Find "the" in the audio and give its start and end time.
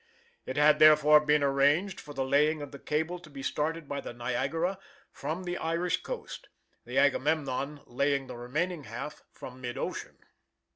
2.15-2.25, 2.71-2.79, 4.01-4.13, 5.43-5.57, 6.85-6.97, 8.25-8.35